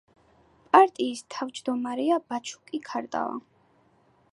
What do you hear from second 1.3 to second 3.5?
თავმჯდომარეა ბაჩუკი ქარდავა.